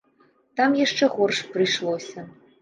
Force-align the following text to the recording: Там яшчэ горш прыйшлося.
Там 0.59 0.71
яшчэ 0.79 1.09
горш 1.17 1.43
прыйшлося. 1.53 2.27